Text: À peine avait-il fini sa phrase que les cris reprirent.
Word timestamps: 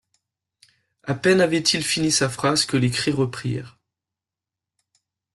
À 1.03 1.13
peine 1.13 1.41
avait-il 1.41 1.83
fini 1.83 2.11
sa 2.11 2.27
phrase 2.27 2.65
que 2.65 2.75
les 2.75 2.89
cris 2.89 3.11
reprirent. 3.11 3.77